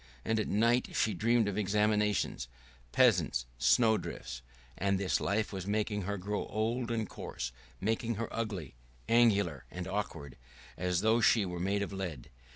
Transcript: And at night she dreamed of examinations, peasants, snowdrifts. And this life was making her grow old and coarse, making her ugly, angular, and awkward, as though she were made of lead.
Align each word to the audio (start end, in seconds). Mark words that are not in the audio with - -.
And 0.25 0.39
at 0.39 0.47
night 0.47 0.95
she 0.95 1.13
dreamed 1.13 1.47
of 1.47 1.59
examinations, 1.59 2.47
peasants, 2.91 3.45
snowdrifts. 3.59 4.41
And 4.75 4.99
this 4.99 5.19
life 5.21 5.53
was 5.53 5.67
making 5.67 6.01
her 6.01 6.17
grow 6.17 6.47
old 6.47 6.89
and 6.89 7.07
coarse, 7.07 7.51
making 7.79 8.15
her 8.15 8.27
ugly, 8.35 8.73
angular, 9.07 9.65
and 9.69 9.87
awkward, 9.87 10.37
as 10.75 11.01
though 11.01 11.21
she 11.21 11.45
were 11.45 11.59
made 11.59 11.83
of 11.83 11.93
lead. 11.93 12.31